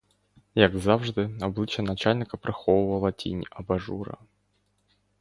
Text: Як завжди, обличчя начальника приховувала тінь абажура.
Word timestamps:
Як 0.55 0.77
завжди, 0.77 1.29
обличчя 1.41 1.81
начальника 1.83 2.37
приховувала 2.37 3.11
тінь 3.11 3.43
абажура. 3.49 4.13